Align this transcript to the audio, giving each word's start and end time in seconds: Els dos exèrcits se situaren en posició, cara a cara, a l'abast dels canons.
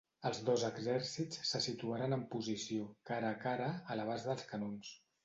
Els 0.27 0.37
dos 0.45 0.61
exèrcits 0.67 1.43
se 1.49 1.61
situaren 1.65 2.17
en 2.17 2.23
posició, 2.37 2.87
cara 3.11 3.29
a 3.37 3.39
cara, 3.45 3.69
a 3.93 3.99
l'abast 4.01 4.31
dels 4.31 4.49
canons. 4.55 4.91